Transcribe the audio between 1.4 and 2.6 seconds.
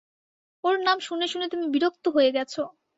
তুমি বিরক্ত হয়ে গেছ।